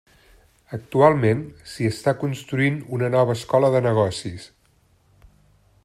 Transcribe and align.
Actualment, 0.77 1.43
s'hi 1.73 1.89
està 1.89 2.13
construint 2.23 2.79
una 2.99 3.13
nova 3.17 3.37
escola 3.41 3.71
de 3.77 3.83
negocis. 3.89 4.49